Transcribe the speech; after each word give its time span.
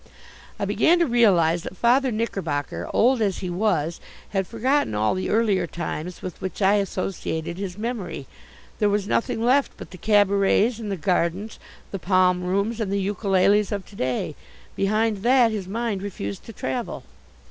I 0.57 0.65
began 0.65 0.97
to 0.97 1.05
realize 1.05 1.61
that 1.61 1.77
Father 1.77 2.11
Knickerbocker, 2.11 2.89
old 2.91 3.21
as 3.21 3.37
he 3.37 3.51
was, 3.51 3.99
had 4.29 4.47
forgotten 4.47 4.95
all 4.95 5.13
the 5.13 5.29
earlier 5.29 5.67
times 5.67 6.23
with 6.23 6.41
which 6.41 6.59
I 6.59 6.77
associated 6.77 7.59
his 7.59 7.77
memory. 7.77 8.25
There 8.79 8.89
was 8.89 9.07
nothing 9.07 9.45
left 9.45 9.73
but 9.77 9.91
the 9.91 9.99
cabarets, 9.99 10.79
and 10.79 10.91
the 10.91 10.97
Gardens, 10.97 11.59
the 11.91 11.99
Palm 11.99 12.43
Rooms, 12.43 12.79
and 12.81 12.91
the 12.91 12.97
ukuleles 12.99 13.71
of 13.71 13.85
to 13.85 13.95
day. 13.95 14.33
Behind 14.75 15.17
that 15.17 15.51
his 15.51 15.67
mind 15.67 16.01
refused 16.01 16.45
to 16.45 16.53
travel. 16.53 17.03